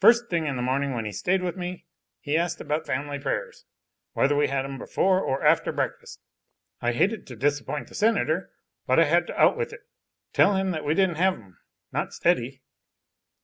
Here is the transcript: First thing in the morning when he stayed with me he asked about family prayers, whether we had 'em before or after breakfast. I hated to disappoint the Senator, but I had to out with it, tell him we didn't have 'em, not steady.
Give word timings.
First 0.00 0.28
thing 0.28 0.46
in 0.46 0.56
the 0.56 0.62
morning 0.62 0.94
when 0.94 1.04
he 1.04 1.12
stayed 1.12 1.44
with 1.44 1.56
me 1.56 1.86
he 2.18 2.36
asked 2.36 2.60
about 2.60 2.86
family 2.86 3.20
prayers, 3.20 3.66
whether 4.14 4.34
we 4.34 4.48
had 4.48 4.64
'em 4.64 4.78
before 4.78 5.20
or 5.20 5.44
after 5.46 5.70
breakfast. 5.70 6.18
I 6.80 6.90
hated 6.90 7.24
to 7.28 7.36
disappoint 7.36 7.86
the 7.86 7.94
Senator, 7.94 8.50
but 8.88 8.98
I 8.98 9.04
had 9.04 9.28
to 9.28 9.40
out 9.40 9.56
with 9.56 9.72
it, 9.72 9.82
tell 10.32 10.56
him 10.56 10.72
we 10.84 10.94
didn't 10.94 11.18
have 11.18 11.34
'em, 11.34 11.56
not 11.92 12.12
steady. 12.12 12.62